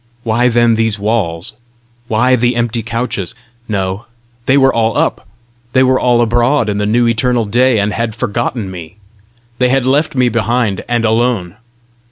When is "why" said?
0.23-0.47, 2.07-2.35